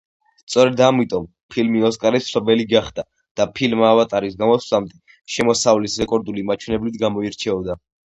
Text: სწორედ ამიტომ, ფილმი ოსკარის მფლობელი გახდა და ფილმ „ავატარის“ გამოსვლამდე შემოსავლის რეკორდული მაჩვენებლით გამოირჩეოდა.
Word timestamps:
სწორედ 0.41 0.79
ამიტომ, 0.83 1.25
ფილმი 1.55 1.83
ოსკარის 1.89 2.29
მფლობელი 2.29 2.63
გახდა 2.71 3.05
და 3.41 3.47
ფილმ 3.59 3.83
„ავატარის“ 3.89 4.39
გამოსვლამდე 4.39 4.97
შემოსავლის 5.35 5.99
რეკორდული 6.05 6.45
მაჩვენებლით 6.49 6.99
გამოირჩეოდა. 7.05 7.77